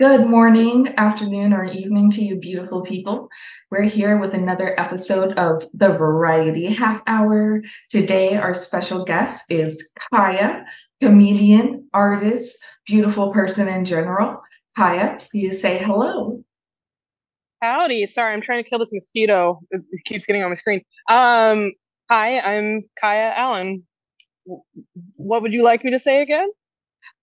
[0.00, 3.28] Good morning, afternoon, or evening to you, beautiful people.
[3.70, 7.62] We're here with another episode of the Variety Half Hour.
[7.90, 10.64] Today, our special guest is Kaya,
[11.00, 14.40] comedian, artist, beautiful person in general.
[14.76, 16.42] Kaya, please say hello.
[17.62, 18.06] Howdy.
[18.06, 19.60] Sorry, I'm trying to kill this mosquito.
[19.70, 20.82] It keeps getting on my screen.
[21.10, 21.72] Um,
[22.10, 23.84] hi, I'm Kaya Allyn.
[25.16, 26.48] What would you like me to say again?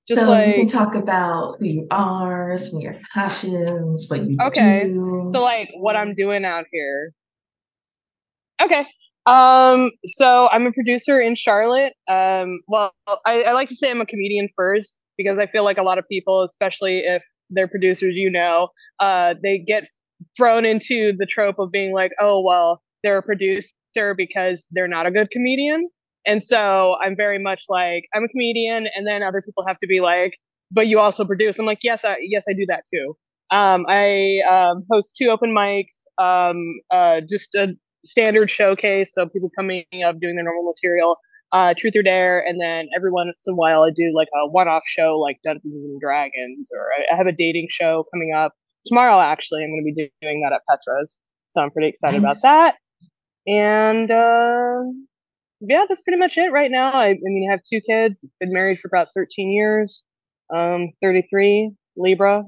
[0.07, 4.23] Just so like, you can talk about who you are, some of your passions, what
[4.23, 4.85] you okay.
[4.85, 5.29] do.
[5.31, 7.13] So like what I'm doing out here.
[8.61, 8.85] Okay.
[9.25, 11.93] Um, so I'm a producer in Charlotte.
[12.09, 12.93] Um, well,
[13.25, 15.99] I, I like to say I'm a comedian first because I feel like a lot
[15.99, 19.83] of people, especially if they're producers, you know, uh, they get
[20.35, 23.71] thrown into the trope of being like, oh, well, they're a producer
[24.15, 25.87] because they're not a good comedian.
[26.25, 29.87] And so I'm very much like I'm a comedian, and then other people have to
[29.87, 30.33] be like,
[30.71, 31.59] but you also produce.
[31.59, 33.15] I'm like, yes, I, yes, I do that too.
[33.51, 39.49] Um, I um, host two open mics, um, uh, just a standard showcase, so people
[39.57, 41.17] coming up doing their normal material,
[41.51, 44.47] uh, Truth or Dare, and then every once in a while I do like a
[44.49, 48.53] one-off show like Dungeons and Dragons, or I, have a dating show coming up
[48.85, 49.19] tomorrow.
[49.19, 52.41] Actually, I'm going to be doing that at Petra's, so I'm pretty excited nice.
[52.41, 52.75] about that.
[53.47, 54.83] And uh,
[55.61, 56.91] yeah, that's pretty much it right now.
[56.91, 60.03] I, I mean, I have two kids, been married for about 13 years,
[60.53, 62.43] um, 33, Libra.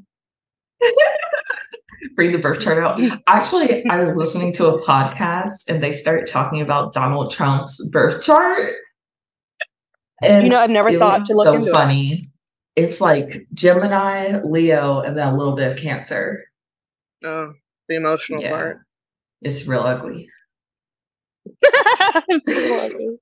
[2.16, 3.00] Bring the birth chart out.
[3.28, 8.24] Actually, I was listening to a podcast and they started talking about Donald Trump's birth
[8.24, 8.74] chart.
[10.22, 12.14] And you know, I've never thought to look so into funny.
[12.14, 12.26] It.
[12.76, 16.44] It's like Gemini, Leo, and then a little bit of Cancer.
[17.24, 17.54] Oh,
[17.88, 18.50] the emotional yeah.
[18.50, 18.80] part.
[19.42, 20.30] It's real ugly.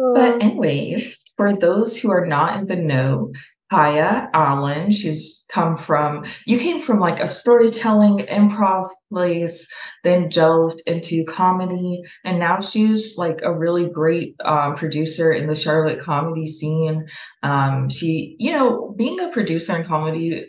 [0.00, 0.14] Oh.
[0.14, 3.32] but anyways, for those who are not in the know,
[3.70, 9.70] Kaya Allyn, she's come from you came from like a storytelling improv place,
[10.04, 15.56] then delved into comedy, and now she's like a really great um, producer in the
[15.56, 17.06] Charlotte comedy scene.
[17.42, 20.46] Um, she, you know, being a producer in comedy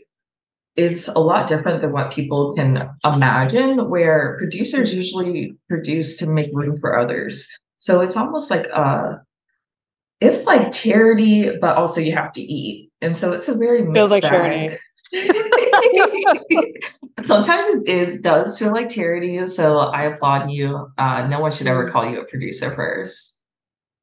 [0.75, 6.51] it's a lot different than what people can imagine, where producers usually produce to make
[6.53, 7.49] room for others.
[7.77, 9.21] So it's almost like a
[10.21, 12.91] it's like charity, but also you have to eat.
[13.01, 14.77] And so it's a very mixed feels like bag.
[17.23, 19.45] Sometimes it, it, does feel like charity.
[19.47, 20.91] So I applaud you.
[20.97, 23.43] Uh, no one should ever call you a producer first.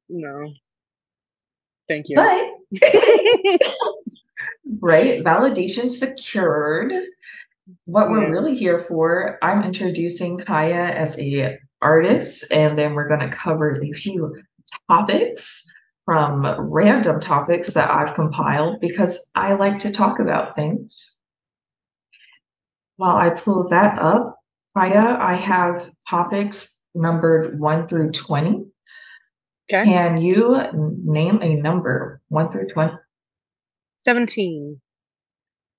[0.09, 0.51] No.
[1.87, 2.15] Thank you.
[2.15, 2.81] But
[4.79, 5.23] right?
[5.23, 6.93] Validation secured.
[7.85, 13.19] What we're really here for, I'm introducing Kaya as a artist, and then we're going
[13.19, 14.35] to cover a few
[14.89, 15.65] topics
[16.05, 21.17] from random topics that I've compiled because I like to talk about things.
[22.95, 24.39] While I pull that up,
[24.75, 28.65] Kaya, I have topics numbered 1 through 20.
[29.69, 29.83] Okay.
[29.83, 30.57] Can you
[31.03, 32.93] name a number 1 through 20?
[33.99, 34.79] 17.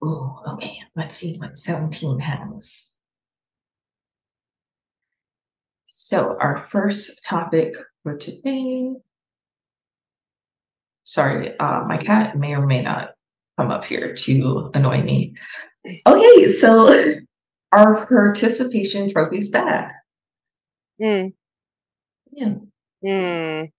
[0.03, 0.79] Oh, okay.
[0.97, 2.97] Let's see what 17 has.
[5.85, 8.93] So, our first topic for today.
[11.05, 13.15] Sorry, uh, my cat may or may not
[13.59, 15.35] come up here to annoy me.
[16.07, 17.15] Okay, so
[17.73, 19.95] our participation trophies back.
[21.01, 21.33] Mm.
[22.33, 22.55] Yeah.
[23.05, 23.71] Mm.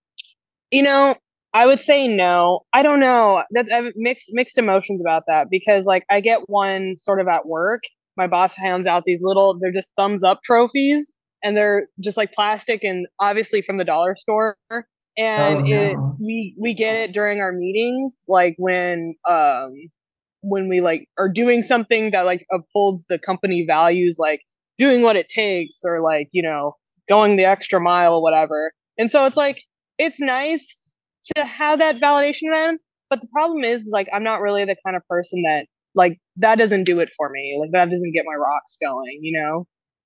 [0.72, 1.16] You know,
[1.54, 2.62] I would say no.
[2.74, 3.44] I don't know.
[3.52, 7.28] That I have mixed mixed emotions about that because like I get one sort of
[7.28, 7.82] at work.
[8.18, 12.34] My boss hands out these little they're just thumbs up trophies and they're just like
[12.34, 14.58] plastic and obviously from the dollar store
[15.18, 15.82] and oh, no.
[15.82, 19.74] it we we get it during our meetings like when um
[20.42, 24.42] when we like are doing something that like upholds the company values like
[24.78, 26.76] doing what it takes or like you know
[27.08, 29.64] going the extra mile or whatever and so it's like
[29.98, 30.89] it's nice
[31.36, 32.80] to have that validation then.
[33.10, 35.66] But the problem is, like, I'm not really the kind of person that,
[35.96, 37.58] like, that doesn't do it for me.
[37.60, 39.66] Like, that doesn't get my rocks going, you know?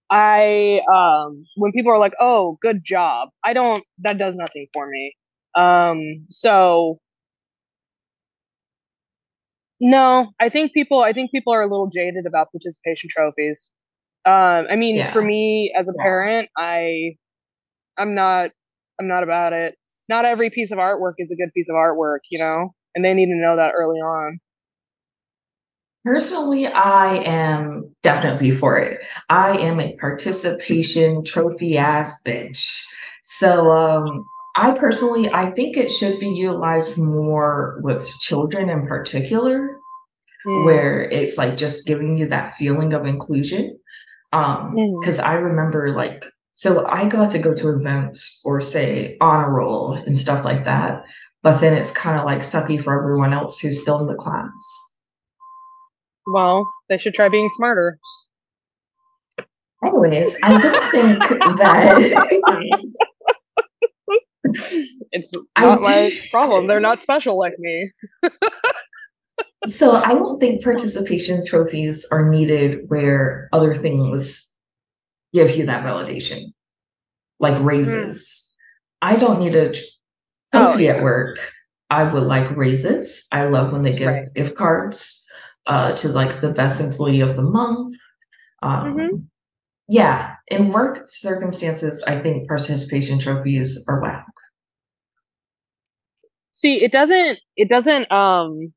[0.09, 4.87] I, um, when people are like, oh, good job, I don't, that does nothing for
[4.89, 5.15] me.
[5.55, 6.99] Um, so,
[9.81, 13.71] no, I think people, I think people are a little jaded about participation trophies.
[14.25, 15.11] Um, I mean, yeah.
[15.11, 17.15] for me as a parent, I,
[17.97, 18.51] I'm not,
[18.99, 19.75] I'm not about it
[20.09, 23.13] not every piece of artwork is a good piece of artwork, you know, and they
[23.13, 24.39] need to know that early on.
[26.05, 29.05] Personally, I am definitely for it.
[29.29, 32.81] I am a participation trophy ass bitch.
[33.23, 34.25] So, um,
[34.55, 39.79] I personally, I think it should be utilized more with children in particular.
[40.45, 40.65] mm.
[40.65, 43.79] where it's like just giving you that feeling of inclusion.
[44.33, 45.23] Um, because mm.
[45.23, 50.15] I remember like so I got to go to events for say honor roll and
[50.15, 51.03] stuff like that,
[51.41, 54.51] but then it's kind of like sucky for everyone else who's still in the class.
[56.27, 57.97] Well, they should try being smarter.
[59.83, 61.19] Anyways, I don't think
[61.57, 61.99] that
[65.11, 66.67] it's not my problem.
[66.67, 67.91] They're not special like me.
[69.65, 74.52] so I don't think participation trophies are needed where other things
[75.33, 76.53] give you that validation,
[77.39, 78.55] like raises.
[79.03, 79.09] Mm.
[79.09, 79.73] I don't need a
[80.53, 81.37] trophy oh, at work.
[81.89, 83.27] I would like raises.
[83.31, 84.33] I love when they give right.
[84.33, 85.27] gift cards
[85.67, 87.95] uh, to like the best employee of the month.
[88.61, 89.15] Um, mm-hmm.
[89.89, 94.25] Yeah, in work circumstances, I think participation trophies are whack.
[96.53, 97.39] See, it doesn't.
[97.57, 98.09] It doesn't.
[98.11, 98.73] Um,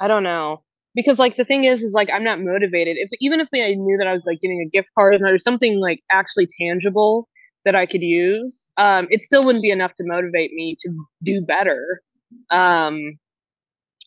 [0.00, 0.62] I don't know
[0.98, 2.96] because like the thing is, is like I'm not motivated.
[2.98, 5.78] If even if I knew that I was like getting a gift card or something
[5.78, 7.28] like actually tangible
[7.64, 10.90] that I could use, um, it still wouldn't be enough to motivate me to
[11.22, 12.02] do better.
[12.50, 13.12] Um,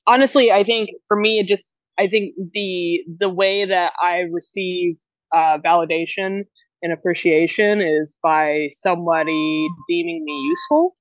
[0.05, 4.97] honestly, I think for me, it just I think the the way that I receive
[5.33, 6.41] uh, validation
[6.81, 10.97] and appreciation is by somebody deeming me useful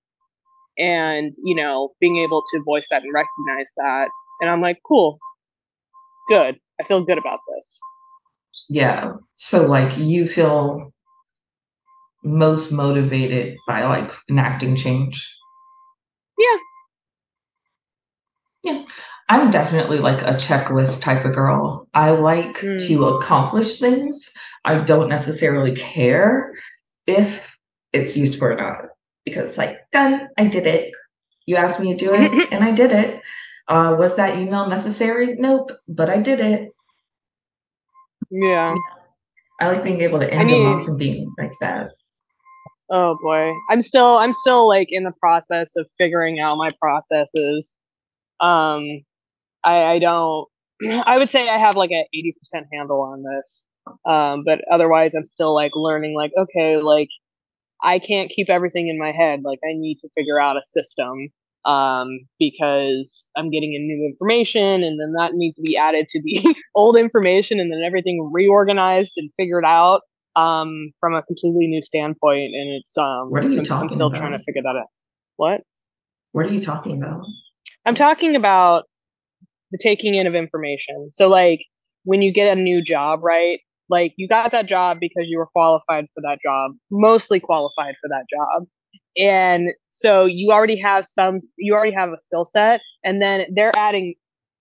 [0.79, 4.09] and you know being able to voice that and recognize that
[4.41, 5.19] and i'm like cool
[6.31, 7.81] good i feel good about this
[8.69, 10.93] yeah so like you feel
[12.25, 15.37] most motivated by like enacting change
[16.39, 16.57] yeah
[18.65, 18.85] yeah
[19.31, 21.89] I'm definitely like a checklist type of girl.
[21.95, 22.85] I like mm.
[22.89, 24.33] to accomplish things.
[24.65, 26.53] I don't necessarily care
[27.07, 27.49] if
[27.93, 28.87] it's useful or not
[29.25, 30.93] because, like, done, I did it.
[31.47, 33.23] You asked me to do it, and I did it.
[33.71, 35.37] Uh, was that email necessary?
[35.39, 36.71] Nope, but I did it.
[38.31, 38.75] Yeah.
[39.61, 41.91] I like being able to end I mean, a month and being like that.
[42.91, 47.77] Oh boy, I'm still I'm still like in the process of figuring out my processes.
[48.41, 49.03] Um,
[49.63, 50.49] I, I don't.
[51.07, 53.67] I would say I have like an eighty percent handle on this,
[54.05, 56.17] um, but otherwise I'm still like learning.
[56.17, 57.11] Like, okay, like
[57.83, 59.43] I can't keep everything in my head.
[59.45, 61.29] Like, I need to figure out a system
[61.65, 62.09] um,
[62.39, 66.55] because I'm getting in new information, and then that needs to be added to the
[66.75, 70.03] old information, and then everything reorganized and figured out
[70.37, 72.55] um, from a completely new standpoint.
[72.55, 74.19] And it's um, what are you I'm, talking I'm still about?
[74.19, 74.89] trying to figure that out.
[75.37, 75.63] What?
[76.33, 77.25] What are you talking about?
[77.87, 78.85] I'm talking about
[79.71, 81.11] the taking in of information.
[81.11, 81.65] So like
[82.05, 83.61] when you get a new job, right?
[83.89, 88.09] Like you got that job because you were qualified for that job, mostly qualified for
[88.09, 88.67] that job.
[89.17, 93.77] And so you already have some you already have a skill set and then they're
[93.77, 94.15] adding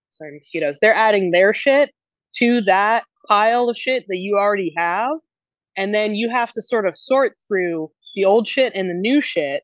[0.09, 0.77] sorry, mosquitoes.
[0.81, 1.91] They're adding their shit
[2.37, 5.11] to that pile of shit that you already have.
[5.77, 9.21] And then you have to sort of sort through the old shit and the new
[9.21, 9.63] shit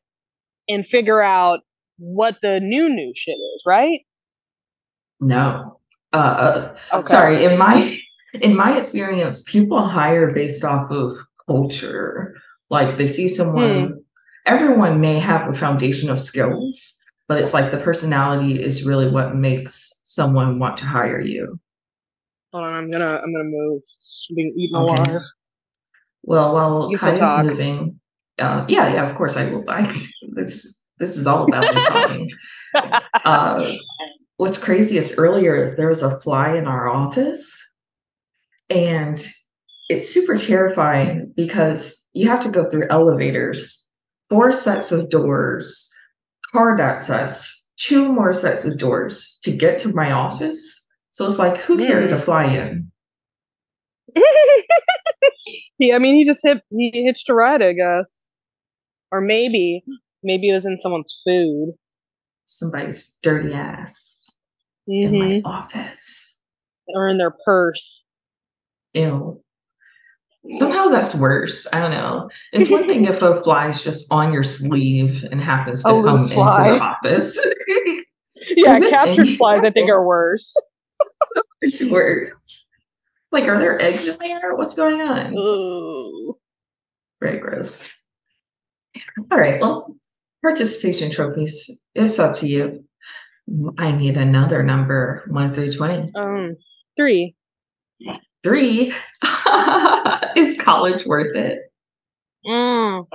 [0.68, 1.60] and figure out
[1.98, 4.00] what the new new shit is, right?
[5.20, 5.80] No.
[6.12, 7.08] Uh, uh, okay.
[7.08, 7.44] Sorry.
[7.44, 7.98] In my
[8.40, 11.16] in my experience, people hire based off of
[11.46, 12.34] culture.
[12.70, 13.86] Like they see someone.
[13.86, 13.92] Hmm.
[14.46, 16.98] Everyone may have a foundation of skills,
[17.28, 21.58] but it's like the personality is really what makes someone want to hire you.
[22.52, 23.82] Hold on, I'm gonna I'm gonna move.
[24.34, 25.02] being eaten okay.
[25.02, 25.22] alive.
[26.22, 28.00] Well, while Kaya's moving,
[28.38, 29.64] uh, yeah, yeah, of course I will.
[29.68, 29.82] I
[30.32, 32.30] this this is all about me talking.
[33.24, 33.74] uh,
[34.36, 37.58] what's crazy is earlier there was a fly in our office
[38.70, 39.26] and
[39.88, 43.85] it's super terrifying because you have to go through elevators
[44.28, 45.92] four sets of doors
[46.52, 51.56] card access two more sets of doors to get to my office so it's like
[51.58, 52.90] who carried a fly in
[55.78, 58.26] yeah i mean he just hit he hitched a ride i guess
[59.12, 59.84] or maybe
[60.22, 61.72] maybe it was in someone's food
[62.46, 64.36] somebody's dirty ass
[64.88, 65.14] mm-hmm.
[65.14, 65.46] in my mm-hmm.
[65.46, 66.26] office
[66.88, 68.04] or in their purse.
[68.94, 69.42] Ew.
[70.50, 71.66] Somehow that's worse.
[71.72, 72.30] I don't know.
[72.52, 76.06] It's one thing if a fly is just on your sleeve and happens to come
[76.06, 77.44] into the office.
[78.56, 80.54] yeah, captured flies I think are worse.
[81.24, 82.68] so much worse.
[83.32, 84.54] Like, are there eggs in there?
[84.54, 85.34] What's going on?
[85.36, 86.34] Ooh.
[87.20, 88.04] Very gross.
[89.30, 89.60] All right.
[89.60, 89.96] Well,
[90.42, 91.82] participation trophies.
[91.94, 92.84] It's up to you.
[93.78, 96.12] I need another number, one through 20.
[96.14, 96.56] Um,
[96.96, 97.34] three.
[98.42, 98.92] Three?
[100.36, 101.58] Is college worth it?
[102.46, 103.06] Mm.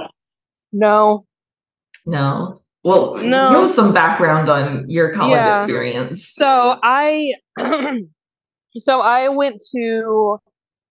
[0.73, 1.25] No.
[2.05, 2.57] No.
[2.83, 3.61] Well, no.
[3.61, 5.59] give some background on your college yeah.
[5.59, 6.27] experience.
[6.27, 7.33] So I,
[8.77, 10.39] so I went to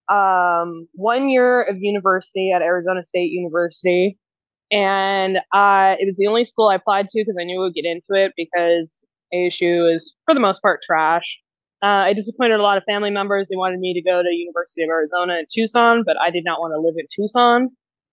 [0.09, 4.19] um, one year of university at Arizona State University,
[4.71, 7.75] and uh, it was the only school I applied to because I knew I would
[7.75, 11.41] get into it because ASU is for the most part trash.
[11.83, 13.49] Uh, I disappointed a lot of family members.
[13.49, 16.61] They wanted me to go to University of Arizona in Tucson, but I did not
[16.61, 17.69] want to live in Tucson.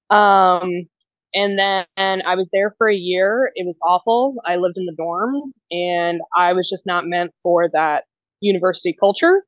[0.09, 0.87] Um,
[1.33, 3.51] and then and I was there for a year.
[3.55, 4.35] It was awful.
[4.45, 8.05] I lived in the dorms, and I was just not meant for that
[8.39, 9.43] university culture.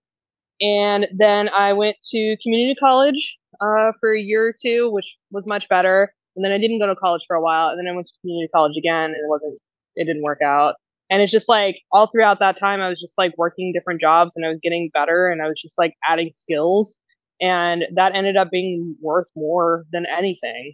[0.61, 5.45] And then I went to community college uh, for a year or two, which was
[5.47, 6.13] much better.
[6.35, 8.13] And then I didn't go to college for a while, and then I went to
[8.21, 9.57] community college again, and it wasn't.
[9.95, 10.75] It didn't work out.
[11.09, 14.35] And it's just like all throughout that time, I was just like working different jobs
[14.35, 16.95] and I was getting better and I was just like adding skills.
[17.41, 20.73] And that ended up being worth more than anything.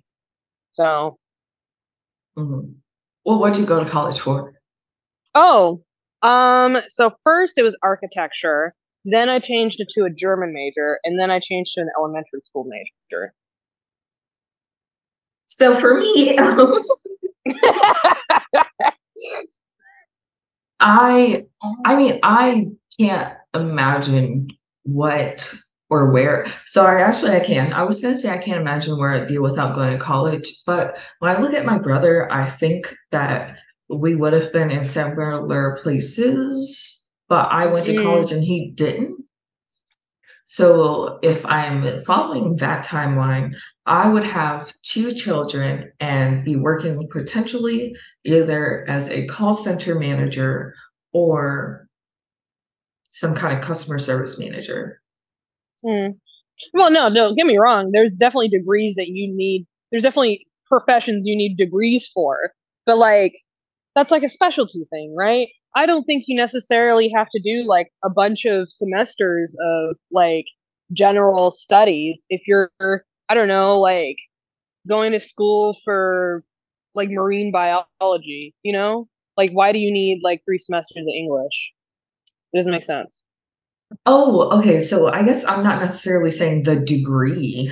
[0.74, 1.18] So.
[2.38, 2.72] Mm-hmm.
[3.26, 4.54] Well, what did you go to college for?
[5.36, 5.84] Oh,
[6.22, 8.74] um, so first it was architecture.
[9.06, 12.42] Then I changed it to a German major, and then I changed to an elementary
[12.42, 13.34] school major.
[15.46, 16.38] So for me,
[20.80, 21.46] I
[21.86, 22.68] I mean I
[23.00, 24.50] can't imagine
[24.84, 25.54] what
[25.90, 26.46] or where.
[26.66, 27.74] Sorry, actually I can.
[27.74, 30.52] I was gonna say I can't imagine where I'd be without going to college.
[30.66, 33.58] But when I look at my brother, I think that
[33.90, 38.04] we would have been in similar places, but I went to mm.
[38.04, 39.24] college and he didn't.
[40.46, 43.56] So if I'm following that timeline,
[43.86, 50.74] I would have two children and be working potentially either as a call center manager
[51.14, 51.88] or
[53.10, 55.02] some kind of customer service manager.
[55.86, 56.08] Hmm.
[56.74, 57.92] Well, no, no, get me wrong.
[57.92, 59.68] There's definitely degrees that you need.
[59.92, 62.52] There's definitely professions you need degrees for,
[62.86, 63.34] but like
[63.94, 65.50] that's like a specialty thing, right?
[65.76, 70.46] I don't think you necessarily have to do like a bunch of semesters of like
[70.94, 72.72] general studies if you're
[73.30, 74.18] I don't know, like
[74.88, 76.44] going to school for
[76.94, 79.08] like marine biology, you know?
[79.38, 81.74] Like why do you need like three semesters of English?
[82.54, 83.24] It doesn't make sense.
[84.06, 84.80] Oh, okay.
[84.80, 87.72] So I guess I'm not necessarily saying the degree.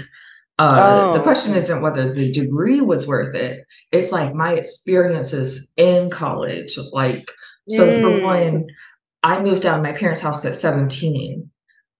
[0.59, 1.13] Uh, oh.
[1.13, 3.65] The question isn't whether the degree was worth it.
[3.91, 6.77] It's like my experiences in college.
[6.91, 7.31] Like,
[7.69, 8.01] so mm.
[8.01, 8.65] for one,
[9.23, 11.49] I moved out of my parents' house at 17.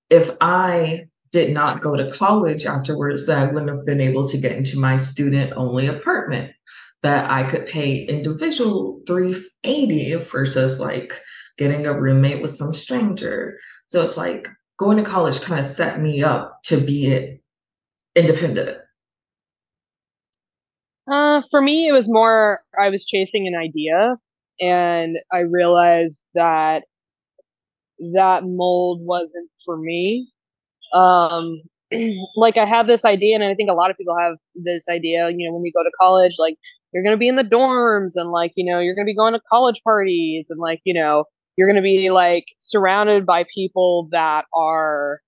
[0.09, 4.37] If I did not go to college afterwards, that I wouldn't have been able to
[4.37, 6.53] get into my student only apartment
[7.01, 11.19] that I could pay individual 380 versus like
[11.57, 13.57] getting a roommate with some stranger.
[13.87, 14.47] So it's like
[14.77, 17.39] going to college kind of set me up to be
[18.15, 18.77] independent.
[21.11, 24.15] Uh, for me, it was more I was chasing an idea,
[24.61, 26.83] and I realized that
[28.13, 30.29] that mold wasn't for me.
[30.93, 31.61] Um,
[32.35, 35.29] like I have this idea, and I think a lot of people have this idea.
[35.29, 36.55] You know, when we go to college, like
[36.93, 39.41] you're gonna be in the dorms, and like you know, you're gonna be going to
[39.51, 44.45] college parties, and like you know, you're going to be like surrounded by people that
[44.53, 45.21] are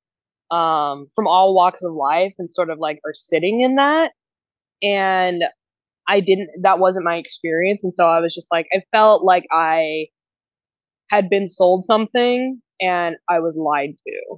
[0.52, 4.12] um, from all walks of life and sort of like are sitting in that.
[4.82, 5.44] And
[6.08, 7.84] I didn't, that wasn't my experience.
[7.84, 10.08] And so I was just like, I felt like I
[11.10, 14.38] had been sold something and I was lied to.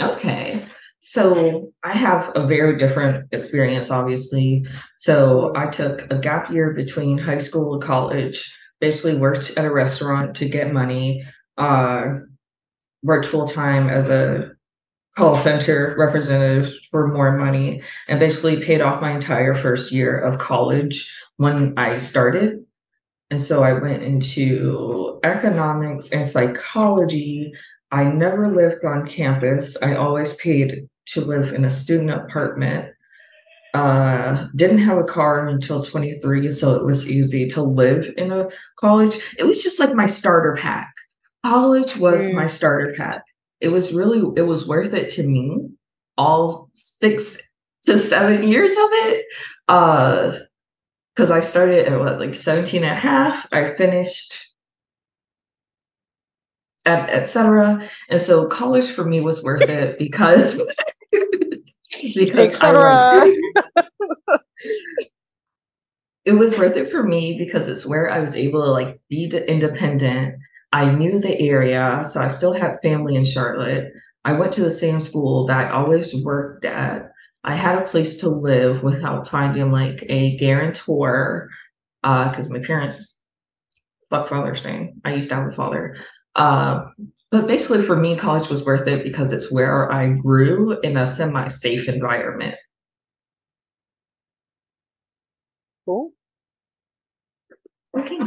[0.00, 0.64] Okay.
[1.00, 4.64] So I have a very different experience, obviously.
[4.96, 9.72] So I took a gap year between high school and college basically worked at a
[9.72, 11.24] restaurant to get money,
[11.56, 12.04] uh,
[13.02, 14.50] worked full time as a
[15.16, 20.38] call center representative for more money, and basically paid off my entire first year of
[20.38, 22.64] college when I started.
[23.30, 27.52] And so I went into economics and psychology.
[27.94, 29.76] I never lived on campus.
[29.80, 32.92] I always paid to live in a student apartment
[33.74, 38.48] uh, didn't have a car until 23, so it was easy to live in a
[38.78, 39.16] college.
[39.36, 40.92] It was just like my starter pack.
[41.44, 42.34] College was mm.
[42.34, 43.24] my starter pack.
[43.60, 45.68] It was really, it was worth it to me,
[46.16, 47.54] all six
[47.86, 49.26] to seven years of it.
[49.68, 50.38] Uh,
[51.14, 53.46] because I started at what, like 17 and a half.
[53.52, 54.43] I finished
[56.86, 57.80] etc.
[58.08, 60.56] And so college for me was worth it because
[62.14, 62.72] because I
[66.24, 69.30] it was worth it for me because it's where I was able to like be
[69.48, 70.36] independent.
[70.72, 73.92] I knew the area, so I still had family in Charlotte.
[74.24, 77.10] I went to the same school that I always worked at.
[77.44, 81.50] I had a place to live without finding like a guarantor
[82.02, 83.22] because uh, my parents
[84.08, 85.00] fuck Father's name.
[85.04, 85.96] I used to have a father.
[86.36, 86.84] Uh,
[87.30, 91.06] but basically, for me, college was worth it because it's where I grew in a
[91.06, 92.56] semi safe environment.
[95.84, 96.12] Cool.
[97.98, 98.18] Okay.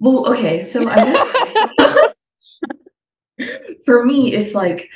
[0.00, 0.60] Well, okay.
[0.60, 2.14] So I guess
[3.84, 4.88] for me, it's like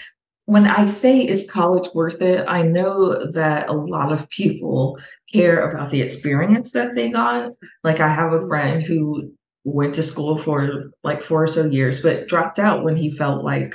[0.47, 4.99] when I say is college worth it, I know that a lot of people
[5.33, 7.53] care about the experience that they got.
[7.85, 9.33] Like I have a friend who
[9.65, 13.45] went to school for like four or so years, but dropped out when he felt
[13.45, 13.75] like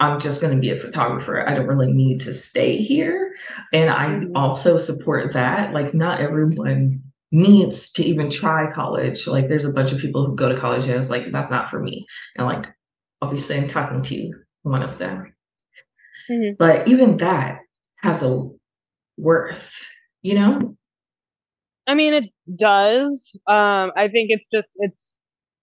[0.00, 1.48] I'm just going to be a photographer.
[1.48, 3.32] I don't really need to stay here.
[3.72, 4.36] And I mm-hmm.
[4.36, 5.72] also support that.
[5.72, 9.28] Like, not everyone needs to even try college.
[9.28, 11.70] Like, there's a bunch of people who go to college and it's like, that's not
[11.70, 12.04] for me.
[12.36, 12.66] And like,
[13.20, 15.32] obviously, I'm talking to one of them.
[16.28, 16.54] Mm-hmm.
[16.58, 17.60] But even that
[18.02, 18.48] has a
[19.16, 19.88] worth,
[20.22, 20.76] you know?
[21.92, 23.38] I mean, it does.
[23.46, 25.18] Um, I think it's just, it's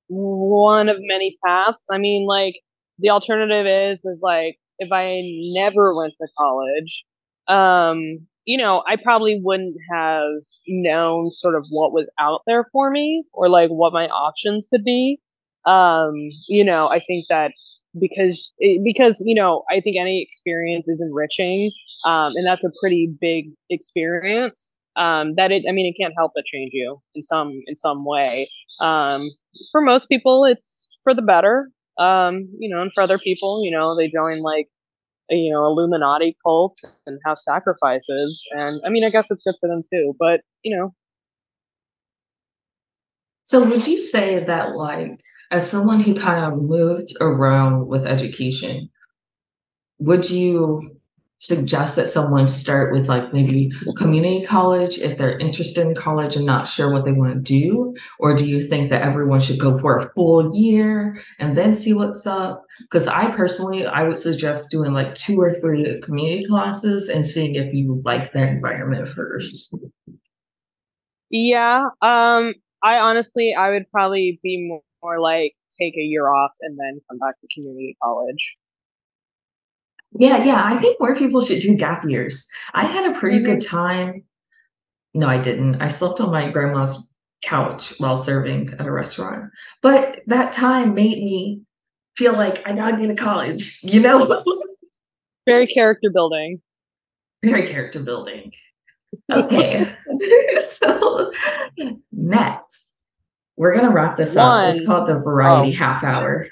[0.10, 1.88] one of many paths.
[1.90, 2.60] I mean, like,
[3.00, 5.24] the alternative is, is like, if I
[5.56, 7.04] never went to college,
[7.48, 10.30] um, you know, I probably wouldn't have
[10.68, 14.84] known sort of what was out there for me or like what my options could
[14.84, 15.20] be.
[15.66, 16.14] Um,
[16.48, 17.54] you know, I think that
[18.00, 21.72] because because you know i think any experience is enriching
[22.06, 26.34] um, and that's a pretty big experience um, that it i mean it can't help
[26.36, 28.50] but change you in some in some way.
[28.82, 29.30] Um,
[29.72, 31.72] for most people it's for the better.
[31.98, 34.68] Um, you know and for other people you know they join like
[35.30, 38.46] you know illuminati cults and have sacrifices.
[38.52, 40.94] And i mean i guess it's good for them too but you know.
[43.44, 48.90] So would you say that like as someone who kind of moved around with education,
[49.98, 50.99] would you
[51.40, 56.46] suggest that someone start with like maybe community college if they're interested in college and
[56.46, 57.96] not sure what they want to do?
[58.20, 61.94] Or do you think that everyone should go for a full year and then see
[61.94, 62.66] what's up?
[62.82, 67.56] Because i personally i would suggest doing like two or three community classes and seeing
[67.56, 69.74] if you like that environment first.
[71.30, 76.52] Yeah um i honestly i would probably be more or like take a year off
[76.62, 78.56] and then come back to community college.
[80.18, 80.64] Yeah, yeah.
[80.64, 82.50] I think more people should do gap years.
[82.74, 83.46] I had a pretty mm-hmm.
[83.46, 84.24] good time.
[85.14, 85.82] No, I didn't.
[85.82, 89.52] I slept on my grandma's couch while serving at a restaurant.
[89.82, 91.62] But that time made me
[92.16, 94.44] feel like I gotta get to college, you know?
[95.48, 96.62] Very character building.
[97.44, 98.52] Very character building.
[99.32, 99.96] Okay.
[100.66, 101.32] so
[102.12, 102.96] next
[103.60, 104.66] we're gonna wrap this One.
[104.66, 104.70] up.
[104.70, 105.76] It's called the variety oh.
[105.76, 106.48] half hour.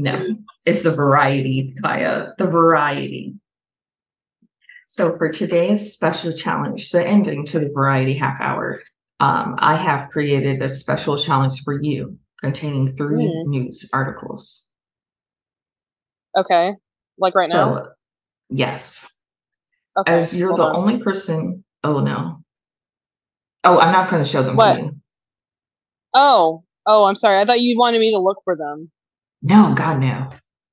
[0.00, 2.32] no, it's the variety, Kaya.
[2.38, 3.34] The variety.
[4.86, 8.82] So for today's special challenge, the ending to the variety half hour,
[9.20, 13.46] um, I have created a special challenge for you containing three mm.
[13.46, 14.72] news articles.
[16.36, 16.74] Okay.
[17.18, 17.74] Like right now?
[17.74, 17.88] So,
[18.48, 19.20] yes.
[19.98, 20.12] Okay.
[20.12, 20.76] As you're the on.
[20.76, 21.62] only person.
[21.84, 22.42] Oh no.
[23.64, 24.74] Oh, I'm not going to show them what?
[24.76, 24.96] to you.
[26.14, 27.38] Oh, oh, I'm sorry.
[27.38, 28.90] I thought you wanted me to look for them.
[29.42, 30.28] No, God, no.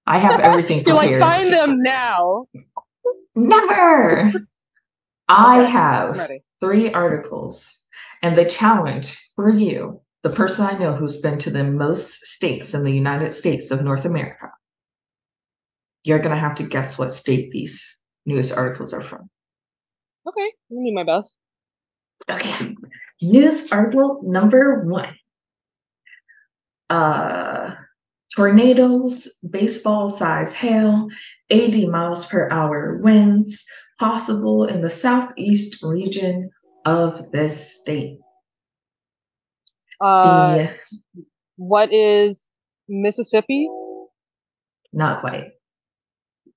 [0.05, 1.21] I have everything You're prepared.
[1.21, 2.45] like, find them now.
[3.35, 4.33] Never.
[5.27, 7.87] I have three articles,
[8.23, 12.73] and the challenge for you, the person I know who's been to the most states
[12.73, 14.51] in the United States of North America,
[16.03, 19.29] you're going to have to guess what state these news articles are from.
[20.27, 21.35] Okay, I'm do my best.
[22.29, 22.75] Okay,
[23.21, 25.15] news article number one.
[26.89, 27.75] Uh,
[28.37, 31.07] tornadoes, baseball size hail,
[31.49, 33.65] 80 miles per hour winds
[33.99, 36.51] possible in the southeast region
[36.85, 38.19] of this state.
[39.99, 40.75] Uh, the,
[41.55, 42.47] what is
[42.87, 43.67] Mississippi?
[44.93, 45.47] Not quite.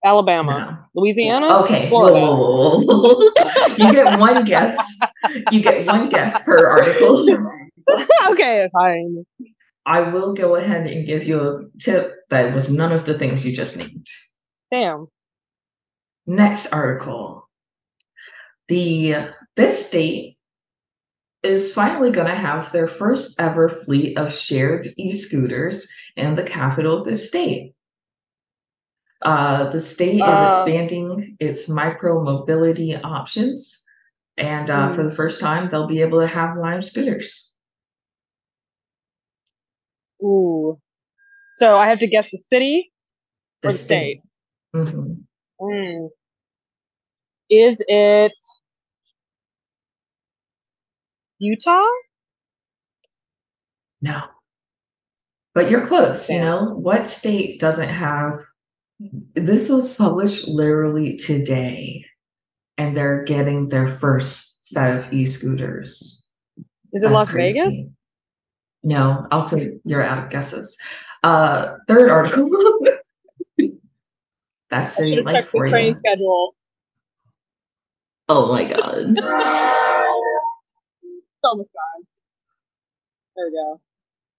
[0.05, 1.01] Alabama, no.
[1.01, 1.61] Louisiana.
[1.63, 3.31] Okay, whoa, whoa, whoa,
[3.79, 5.01] you get one guess.
[5.51, 7.27] You get one guess per article.
[8.31, 9.25] okay, fine.
[9.91, 13.45] I will go ahead and give you a tip that was none of the things
[13.45, 14.07] you just named.
[14.71, 15.09] Damn.
[16.29, 17.49] Next article.
[18.69, 20.37] The this state
[21.43, 27.01] is finally going to have their first ever fleet of shared e-scooters in the capital
[27.01, 27.75] of the state.
[29.23, 33.85] Uh, the state uh, is expanding its micro mobility options,
[34.37, 34.95] and uh, mm.
[34.95, 37.51] for the first time, they'll be able to have Lime scooters.
[40.23, 40.79] Ooh,
[41.55, 42.91] so I have to guess the city
[43.63, 44.21] the or the state.
[44.21, 44.21] state?
[44.77, 45.13] Mm-hmm.
[45.61, 46.09] Mm.
[47.51, 48.33] Is it?
[51.39, 51.81] Utah?
[54.03, 54.23] No.
[55.55, 56.75] But you're close, you know?
[56.75, 58.35] What state doesn't have
[59.35, 62.05] this was published literally today,
[62.77, 66.29] and they're getting their first set of e-scooters.
[66.93, 67.59] Is it That's Las crazy.
[67.59, 67.93] Vegas?
[68.83, 70.79] No, also you're out of guesses.
[71.23, 72.49] Uh, third article.
[74.71, 75.99] That's city life checked the for train you.
[75.99, 76.55] schedule.
[78.29, 79.19] Oh my god.
[81.43, 82.07] Almost gone.
[83.35, 83.81] There we go.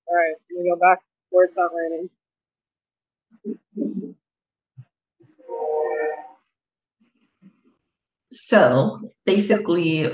[0.08, 1.00] All right, let me go back
[1.30, 2.10] where it's not raining.
[8.32, 10.08] So basically,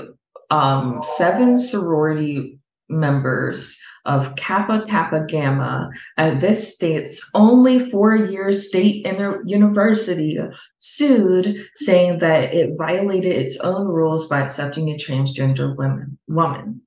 [0.50, 2.57] um, seven sorority
[2.88, 10.38] members of Kappa Kappa Gamma at this state's only four-year state inter- university
[10.78, 16.18] sued, saying that it violated its own rules by accepting a transgender woman.
[16.28, 16.82] Woman.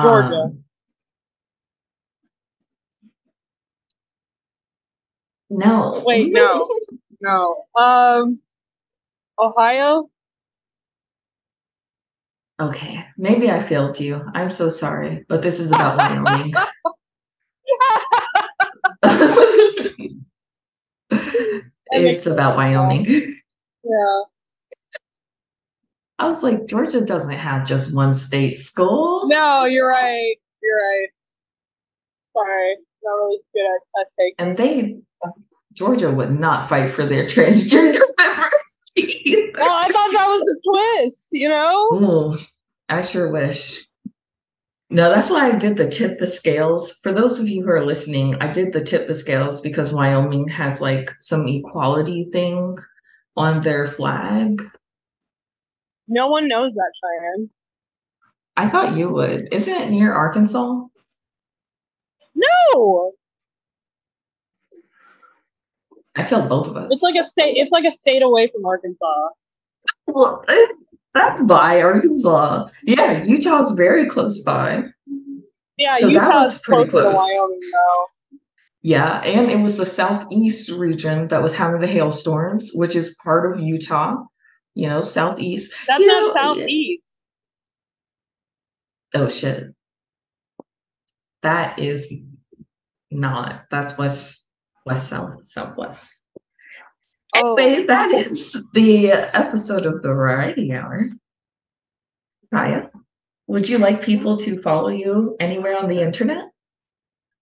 [0.00, 0.34] Georgia.
[0.34, 0.64] Um,
[5.50, 6.02] no.
[6.04, 6.66] Wait, no.
[7.24, 7.66] No.
[7.76, 8.40] Um,
[9.38, 10.10] Ohio?
[12.62, 14.24] Okay, maybe I failed you.
[14.34, 16.54] I'm so sorry, but this is about Wyoming.
[21.90, 23.04] it's about Wyoming.
[23.04, 24.22] Yeah.
[26.20, 29.22] I was like, Georgia doesn't have just one state school.
[29.26, 30.36] No, you're right.
[30.62, 31.08] You're right.
[32.32, 32.76] Sorry.
[33.02, 34.34] Not really good at test taking.
[34.38, 34.98] And they,
[35.72, 38.52] Georgia would not fight for their transgender members.
[38.96, 39.52] Either.
[39.56, 41.88] Well, I thought that was a twist, you know?
[41.94, 42.38] Ooh,
[42.88, 43.86] I sure wish.
[44.90, 47.00] No, that's why I did the tip the scales.
[47.02, 50.48] For those of you who are listening, I did the tip the scales because Wyoming
[50.48, 52.76] has like some equality thing
[53.34, 54.60] on their flag.
[56.08, 57.48] No one knows that, Cheyenne.
[58.58, 59.48] I thought you would.
[59.50, 60.82] Isn't it near Arkansas?
[62.34, 63.12] No!
[66.16, 66.92] I feel both of us.
[66.92, 69.28] It's like a state it's like a state away from Arkansas.
[70.06, 70.44] well,
[71.14, 72.68] that's by Arkansas.
[72.84, 74.84] Yeah, Utah's very close by.
[75.78, 77.16] Yeah, So that was pretty close.
[77.16, 77.60] Wyoming.
[78.82, 83.52] Yeah, and it was the southeast region that was having the hailstorms, which is part
[83.54, 84.16] of Utah.
[84.74, 85.72] You know, southeast.
[85.86, 87.02] That's You not know, southeast.
[89.14, 89.64] Oh shit.
[91.42, 92.26] That is
[93.10, 93.64] not.
[93.70, 94.41] That's west,
[94.86, 96.24] west, south, southwest.
[97.34, 97.54] Oh.
[97.54, 101.08] Anyway, that is the episode of the Variety Hour.
[102.52, 102.90] Kaya,
[103.46, 106.44] would you like people to follow you anywhere on the internet?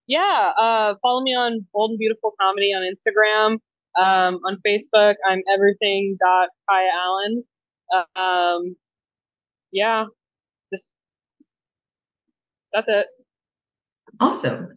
[0.06, 3.58] Yeah, uh, follow me on Bold and Beautiful Comedy on Instagram.
[3.98, 7.44] Um, on Facebook, I'm everything dot Kaya Allyn.
[7.92, 8.76] Uh, um,
[9.72, 10.04] yeah,
[10.72, 10.92] just
[12.72, 13.06] that's it.
[14.20, 14.72] Awesome.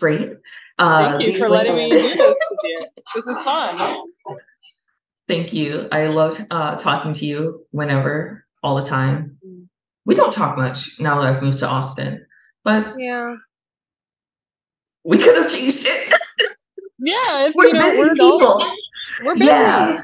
[0.00, 0.32] Great.
[0.78, 2.86] Uh, Thank you these for letting me do this with you.
[3.14, 4.08] This is fun.
[5.28, 5.88] Thank you.
[5.92, 9.38] I love uh, talking to you whenever, all the time.
[10.06, 12.26] We don't talk much now that I've moved to Austin,
[12.64, 13.36] but Yeah,
[15.04, 16.14] we could have changed it.
[16.98, 17.48] yeah.
[17.54, 18.44] We're you know, busy we're adults.
[18.46, 18.72] people.
[19.24, 19.46] We're busy.
[19.46, 20.00] Yeah,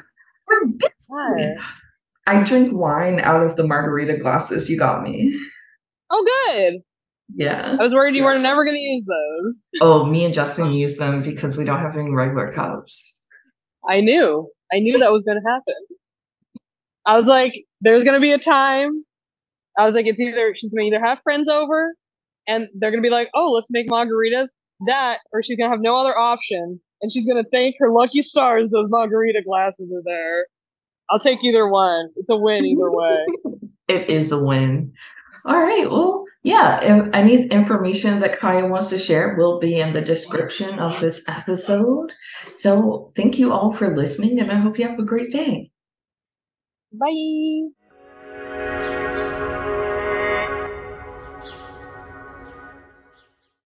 [0.46, 1.14] we're busy.
[1.38, 1.54] Yeah.
[2.26, 5.34] I drink wine out of the margarita glasses you got me.
[6.10, 6.82] Oh, good.
[7.34, 7.76] Yeah.
[7.78, 9.66] I was worried you were never going to use those.
[9.80, 13.22] Oh, me and Justin use them because we don't have any regular cups.
[13.88, 14.48] I knew.
[14.72, 15.74] I knew that was going to happen.
[17.04, 19.04] I was like, there's going to be a time.
[19.78, 21.94] I was like, it's either she's going to either have friends over
[22.46, 24.48] and they're going to be like, oh, let's make margaritas.
[24.86, 26.80] That, or she's going to have no other option.
[27.02, 30.46] And she's going to thank her lucky stars those margarita glasses are there.
[31.10, 32.08] I'll take either one.
[32.16, 33.26] It's a win either way.
[33.88, 34.92] It is a win.
[35.46, 35.90] All right.
[35.90, 36.80] Well, yeah.
[36.82, 41.26] If any information that Kaya wants to share will be in the description of this
[41.28, 42.12] episode.
[42.52, 45.70] So thank you all for listening, and I hope you have a great day.
[46.92, 47.85] Bye.